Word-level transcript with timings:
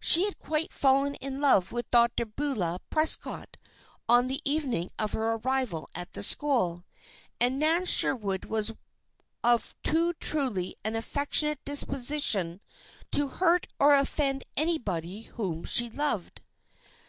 She 0.00 0.24
had 0.24 0.38
quite 0.38 0.72
fallen 0.72 1.14
in 1.14 1.40
love 1.40 1.70
with 1.70 1.88
Dr. 1.92 2.26
Beulah 2.26 2.80
Prescott 2.90 3.56
on 4.08 4.26
the 4.26 4.40
evening 4.44 4.90
of 4.98 5.12
her 5.12 5.34
arrival 5.34 5.88
at 5.94 6.14
the 6.14 6.22
school; 6.24 6.84
and 7.40 7.60
Nan 7.60 7.84
Sherwood 7.86 8.46
was 8.46 8.72
of 9.44 9.76
too 9.84 10.14
truly 10.14 10.74
an 10.82 10.96
affectionate 10.96 11.64
disposition 11.64 12.60
to 13.12 13.28
hurt 13.28 13.68
or 13.78 13.94
offend 13.94 14.42
anybody 14.56 15.22
whom 15.22 15.62
she 15.62 15.88
loved. 15.88 16.42